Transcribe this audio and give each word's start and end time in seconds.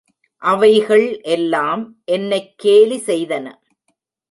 அவைகள் 0.41 1.21
எல்லாம் 1.21 2.01
என்னைக் 2.05 2.53
கேலி 2.55 2.97
செய்தன. 3.05 3.45